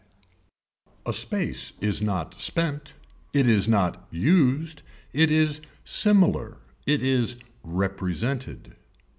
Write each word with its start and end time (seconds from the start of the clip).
D. 0.19 0.89
A 1.05 1.13
space 1.13 1.73
is 1.79 2.01
not 2.01 2.41
spent, 2.41 2.95
it 3.33 3.47
is 3.47 3.67
not 3.67 4.07
used, 4.09 4.81
it 5.13 5.29
is 5.29 5.61
similar, 5.85 6.57
it 6.87 7.03
is 7.03 7.35
represented. 7.63 8.75